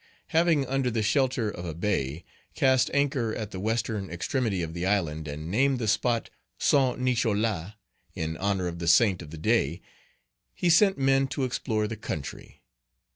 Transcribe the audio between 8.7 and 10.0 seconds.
the saint of the day,